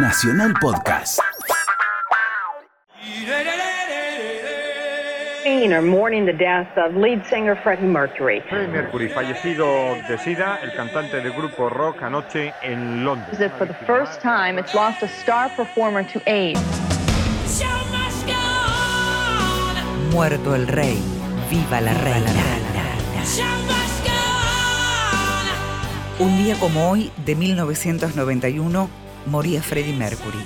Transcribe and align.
Nacional 0.00 0.54
Podcast. 0.62 1.18
Are 5.68 5.82
mourning 5.82 6.24
the 6.24 6.32
death 6.32 6.68
of 6.78 6.94
lead 6.94 7.26
singer 7.26 7.56
Freddie 7.56 7.86
Mercury. 7.86 8.40
Freddie 8.48 8.68
Mercury, 8.68 9.08
fallecido 9.08 9.66
de 10.08 10.16
SIDA, 10.18 10.60
el 10.62 10.72
cantante 10.72 11.20
del 11.20 11.32
grupo 11.32 11.68
rock 11.68 12.02
anoche 12.02 12.54
en 12.62 13.04
Londres. 13.04 13.38
For 13.58 13.66
the 13.66 13.74
first 13.86 14.20
time, 14.22 14.58
it's 14.58 14.72
lost 14.72 15.02
a 15.02 15.08
star 15.08 15.50
performer 15.56 16.04
to 16.12 16.22
AIDS. 16.26 16.60
Muerto 20.12 20.54
el 20.54 20.68
rey, 20.68 21.02
viva 21.50 21.80
la 21.80 21.92
reina. 21.92 22.32
Un 26.20 26.36
día 26.38 26.56
como 26.58 26.90
hoy, 26.90 27.12
de 27.26 27.34
1991, 27.34 28.88
moría 29.28 29.62
Freddie 29.62 29.94
Mercury, 29.94 30.44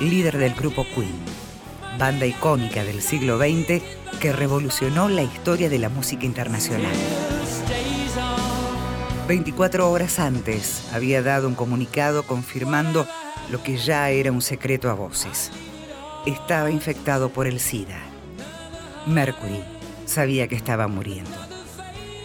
líder 0.00 0.36
del 0.36 0.54
grupo 0.54 0.84
Queen, 0.94 1.14
banda 1.98 2.26
icónica 2.26 2.84
del 2.84 3.00
siglo 3.00 3.38
XX 3.38 3.82
que 4.20 4.32
revolucionó 4.32 5.08
la 5.08 5.22
historia 5.22 5.68
de 5.68 5.78
la 5.78 5.88
música 5.88 6.26
internacional. 6.26 6.92
24 9.28 9.90
horas 9.90 10.18
antes 10.18 10.88
había 10.92 11.22
dado 11.22 11.48
un 11.48 11.54
comunicado 11.54 12.24
confirmando 12.24 13.06
lo 13.50 13.62
que 13.62 13.76
ya 13.76 14.10
era 14.10 14.32
un 14.32 14.42
secreto 14.42 14.90
a 14.90 14.94
voces. 14.94 15.50
Estaba 16.26 16.70
infectado 16.70 17.30
por 17.30 17.46
el 17.46 17.60
SIDA. 17.60 17.98
Mercury 19.06 19.62
sabía 20.04 20.48
que 20.48 20.56
estaba 20.56 20.88
muriendo. 20.88 21.36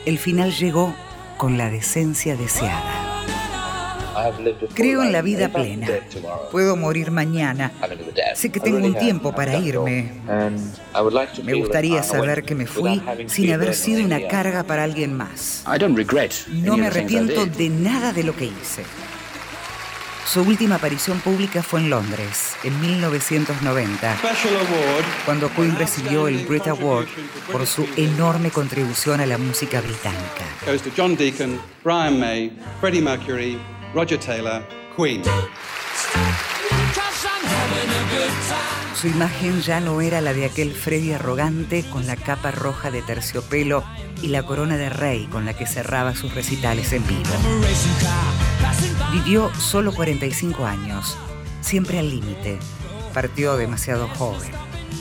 El 0.06 0.18
final 0.18 0.52
llegó 0.52 0.94
con 1.38 1.58
la 1.58 1.70
decencia 1.70 2.36
deseada. 2.36 3.01
Creo 4.74 5.04
en 5.04 5.12
la 5.12 5.22
vida 5.22 5.50
plena. 5.50 5.88
Puedo 6.52 6.76
morir 6.76 7.12
mañana. 7.12 7.72
Sé 8.36 8.52
que 8.52 8.60
tengo 8.60 8.78
un 8.86 8.96
tiempo 8.96 9.34
para 9.34 9.58
irme. 9.58 10.12
Me 11.44 11.54
gustaría 11.54 12.04
saber 12.04 12.44
que 12.44 12.56
me 12.56 12.66
fui 12.66 13.02
sin 13.28 13.54
haber 13.54 13.74
sido 13.74 14.04
una 14.04 14.28
carga 14.28 14.64
para 14.64 14.84
alguien 14.84 15.16
más. 15.16 15.64
No 16.50 16.78
me 16.78 16.88
arrepiento 16.88 17.46
de 17.46 17.70
nada 17.70 18.14
de 18.14 18.24
lo 18.24 18.36
que 18.36 18.46
hice. 18.46 18.84
Su 20.26 20.42
última 20.44 20.76
aparición 20.76 21.20
pública 21.20 21.62
fue 21.62 21.82
en 21.82 21.90
Londres, 21.90 22.54
en 22.64 22.80
1990, 22.80 24.18
cuando 25.26 25.50
Queen 25.54 25.76
recibió 25.76 26.28
el 26.30 26.46
Brit 26.46 26.68
Award 26.68 27.08
por 27.52 27.66
su 27.68 27.86
enorme 27.98 28.50
contribución 28.50 29.20
a 29.20 29.26
la 29.26 29.38
música 29.38 29.82
británica. 29.82 30.46
Roger 33.94 34.20
Taylor, 34.20 34.64
Queen. 34.96 35.22
Su 38.96 39.08
imagen 39.08 39.62
ya 39.62 39.80
no 39.80 40.00
era 40.00 40.22
la 40.22 40.34
de 40.34 40.46
aquel 40.46 40.72
Freddy 40.72 41.12
arrogante 41.12 41.84
con 41.90 42.08
la 42.08 42.16
capa 42.16 42.52
roja 42.52 42.92
de 42.92 43.02
terciopelo 43.02 43.84
y 44.22 44.28
la 44.28 44.44
corona 44.44 44.78
de 44.78 44.90
rey 44.90 45.26
con 45.26 45.46
la 45.46 45.56
que 45.56 45.66
cerraba 45.66 46.16
sus 46.16 46.34
recitales 46.34 46.94
en 46.94 47.06
vivo. 47.06 47.32
Vivió 49.12 49.54
solo 49.56 49.92
45 49.94 50.66
años, 50.66 51.18
siempre 51.62 52.00
al 52.00 52.10
límite. 52.10 52.60
Partió 53.14 53.58
demasiado 53.58 54.08
joven, 54.08 54.52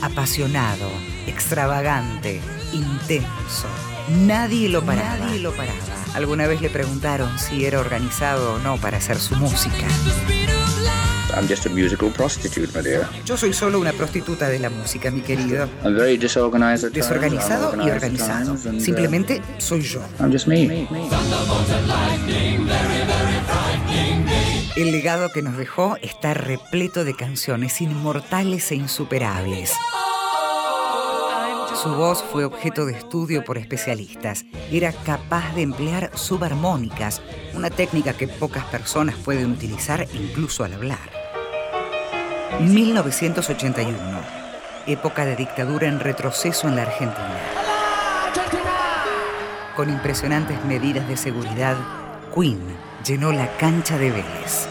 apasionado, 0.01 0.89
extravagante, 1.27 2.41
intenso. 2.73 3.67
Nadie 4.09 4.67
lo 4.67 4.83
paraba. 4.83 5.17
Nadie 5.17 5.39
lo 5.39 5.51
paraba. 5.53 6.00
Alguna 6.13 6.45
vez 6.47 6.61
le 6.61 6.69
preguntaron 6.69 7.39
si 7.39 7.65
era 7.65 7.79
organizado 7.79 8.55
o 8.55 8.59
no 8.59 8.77
para 8.77 8.97
hacer 8.97 9.17
su 9.17 9.35
música. 9.35 9.87
I'm 11.33 11.47
just 11.47 11.65
a 11.65 11.69
musical 11.69 12.09
prostitute, 12.09 12.67
my 12.77 12.83
dear. 12.83 13.07
Yo 13.25 13.37
soy 13.37 13.53
solo 13.53 13.79
una 13.79 13.93
prostituta 13.93 14.49
de 14.49 14.59
la 14.59 14.69
música, 14.69 15.09
mi 15.11 15.21
querido. 15.21 15.69
I'm 15.83 15.95
very 15.95 16.17
disorganized 16.17 16.83
at 16.85 16.91
times. 16.91 17.07
Desorganizado 17.07 17.71
I'm 17.71 17.79
y 17.79 17.89
organized 17.89 17.89
at 17.89 18.03
organizado. 18.03 18.45
times, 18.47 18.65
and, 18.65 18.81
uh, 18.81 18.83
Simplemente 18.83 19.41
soy 19.57 19.81
yo. 19.81 20.01
I'm 20.19 20.29
just 20.31 20.47
me. 20.47 20.87
El 24.75 24.91
legado 24.91 25.29
que 25.29 25.41
nos 25.41 25.55
dejó 25.57 25.95
está 26.01 26.33
repleto 26.33 27.05
de 27.05 27.15
canciones 27.15 27.79
inmortales 27.79 28.69
e 28.71 28.75
insuperables. 28.75 29.71
Su 31.73 31.95
voz 31.95 32.23
fue 32.31 32.45
objeto 32.45 32.85
de 32.85 32.93
estudio 32.93 33.43
por 33.43 33.57
especialistas. 33.57 34.45
Era 34.71 34.91
capaz 34.91 35.55
de 35.55 35.61
emplear 35.63 36.11
subarmónicas, 36.15 37.21
una 37.53 37.69
técnica 37.69 38.13
que 38.13 38.27
pocas 38.27 38.65
personas 38.65 39.15
pueden 39.15 39.51
utilizar 39.51 40.05
incluso 40.13 40.63
al 40.63 40.73
hablar. 40.73 41.09
1981, 42.59 43.97
época 44.85 45.25
de 45.25 45.35
dictadura 45.35 45.87
en 45.87 45.99
retroceso 45.99 46.67
en 46.67 46.75
la 46.75 46.83
Argentina. 46.83 47.39
Con 49.75 49.89
impresionantes 49.89 50.63
medidas 50.65 51.07
de 51.07 51.17
seguridad, 51.17 51.77
Queen 52.35 52.59
llenó 53.05 53.31
la 53.31 53.47
cancha 53.57 53.97
de 53.97 54.11
Vélez. 54.11 54.67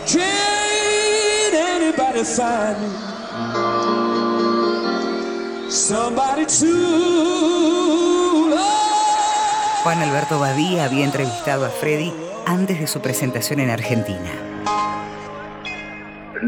Juan 9.84 10.02
Alberto 10.02 10.40
Badía 10.40 10.84
había 10.84 11.04
entrevistado 11.04 11.64
a 11.64 11.70
Freddy 11.70 12.12
antes 12.44 12.80
de 12.80 12.88
su 12.88 13.00
presentación 13.00 13.60
en 13.60 13.70
Argentina. 13.70 14.49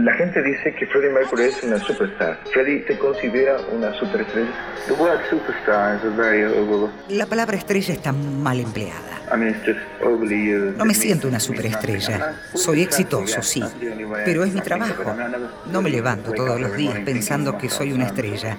La 0.02 0.12
gente 0.14 0.42
dice 0.42 0.74
que 0.74 0.84
Freddie 0.86 1.10
Mercury 1.10 1.44
es 1.44 1.62
una 1.62 1.78
superstar. 1.78 2.36
Freddie 2.52 2.84
se 2.88 2.98
considera 2.98 3.58
una 3.70 3.94
superestrella. 3.94 4.50
The 4.88 4.94
word 4.94 5.20
superstar 5.30 5.96
is 5.96 6.04
a 6.04 6.08
very 6.16 6.42
over. 6.42 6.90
La 7.08 7.24
palabra 7.26 7.56
estrella 7.56 7.94
está 7.94 8.10
mal 8.10 8.58
empleada. 8.58 9.20
I 9.32 9.36
mean, 9.36 9.54
it's 9.54 9.64
just 9.64 9.78
overly 10.02 10.52
used. 10.52 10.76
No 10.76 10.84
me 10.84 10.94
siento 10.94 11.28
una 11.28 11.38
superestrella. 11.38 12.34
Soy 12.52 12.82
exitoso, 12.82 13.42
sí, 13.42 13.62
pero 14.24 14.42
es 14.42 14.52
mi 14.52 14.60
trabajo. 14.60 15.14
No 15.70 15.80
me 15.80 15.91
levanto 15.91 16.32
todos 16.32 16.60
los 16.60 16.76
días 16.76 16.98
pensando 17.04 17.56
que 17.56 17.68
soy 17.68 17.92
una 17.92 18.06
estrella. 18.06 18.56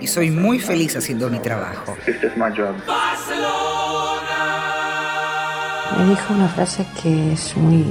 Y 0.00 0.06
soy 0.06 0.30
muy 0.30 0.60
feliz 0.60 0.96
haciendo 0.96 1.28
mi 1.28 1.40
trabajo. 1.40 1.96
It's 2.06 2.20
just 2.20 2.36
my 2.36 2.52
job. 2.56 2.76
Me 5.98 6.04
dijo 6.08 6.34
una 6.34 6.48
frase 6.48 6.86
que 7.02 7.32
es 7.32 7.56
muy 7.56 7.84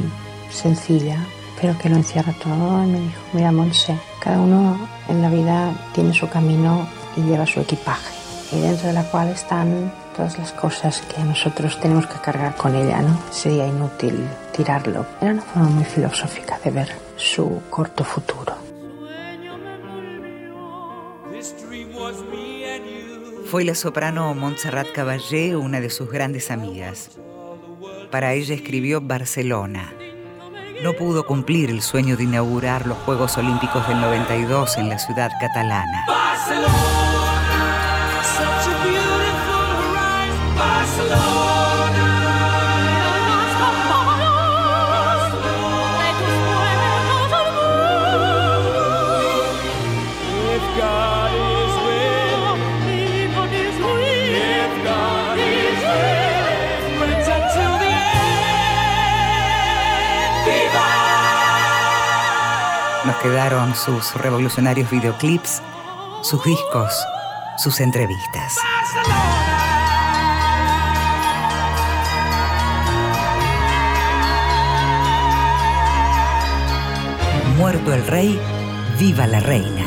sencilla, 0.50 1.18
pero 1.63 1.78
que 1.78 1.88
lo 1.88 1.96
encierra 1.96 2.34
todo. 2.34 2.84
Y 2.84 2.88
me 2.88 3.00
dijo, 3.00 3.22
mira, 3.31 3.51
Monse, 3.53 3.97
cada 4.19 4.38
uno 4.38 4.78
en 5.07 5.22
la 5.22 5.29
vida 5.29 5.74
tiene 5.94 6.13
su 6.13 6.28
camino 6.28 6.85
y 7.16 7.22
lleva 7.22 7.47
su 7.47 7.62
equipaje. 7.62 8.13
Y 8.51 8.59
dentro 8.59 8.88
de 8.88 8.94
la 8.94 9.03
cual 9.03 9.29
están 9.29 9.94
todas 10.13 10.38
las 10.38 10.51
cosas 10.51 11.01
que 11.03 11.24
nosotros 11.24 11.79
tenemos 11.79 12.06
que 12.06 12.19
cargar 12.19 12.57
con 12.57 12.75
ella, 12.75 13.01
¿no? 13.01 13.18
Sería 13.31 13.66
inútil 13.66 14.28
tirarlo. 14.51 15.06
Era 15.22 15.31
una 15.31 15.41
forma 15.41 15.69
muy 15.69 15.85
filosófica 15.85 16.59
de 16.62 16.72
ver 16.72 16.90
su 17.16 17.62
corto 17.69 18.03
futuro. 18.03 18.56
Fue 23.45 23.63
la 23.63 23.75
soprano 23.75 24.34
Montserrat 24.35 24.91
Caballé 24.91 25.56
una 25.56 25.80
de 25.80 25.90
sus 25.90 26.12
grandes 26.12 26.51
amigas. 26.51 27.12
Para 28.12 28.34
ella 28.34 28.53
escribió 28.53 29.00
Barcelona. 29.00 29.94
No 30.82 30.94
pudo 30.94 31.26
cumplir 31.26 31.70
el 31.70 31.82
sueño 31.82 32.18
de 32.18 32.24
inaugurar 32.24 32.88
los 32.88 32.98
Juegos 33.00 33.38
Olímpicos 33.38 33.88
del 33.88 34.02
92 34.02 34.78
en 34.78 34.90
la 34.90 34.98
ciudad 34.98 35.30
catalana. 35.40 36.06
Nos 63.06 63.18
quedaron 63.18 63.76
sus 63.76 64.14
revolucionarios 64.14 64.90
videoclips, 64.90 65.62
sus 66.22 66.42
discos, 66.46 66.94
sus 67.58 67.82
entrevistas. 67.82 68.58
Muerto 77.58 77.94
el 77.94 78.08
rey, 78.08 78.40
viva 78.98 79.28
la 79.28 79.42
reina. 79.42 79.86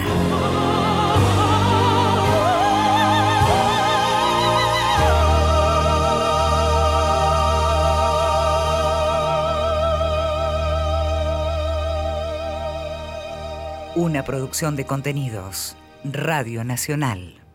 Una 13.96 14.26
producción 14.26 14.76
de 14.76 14.84
contenidos. 14.84 15.75
Radio 16.04 16.64
Nacional. 16.64 17.45